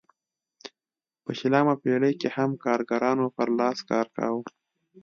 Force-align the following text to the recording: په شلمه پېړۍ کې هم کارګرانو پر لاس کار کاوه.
په 1.23 1.31
شلمه 1.39 1.73
پېړۍ 1.81 2.13
کې 2.21 2.29
هم 2.35 2.51
کارګرانو 2.65 3.25
پر 3.35 3.47
لاس 3.59 3.77
کار 3.89 4.05
کاوه. 4.15 4.45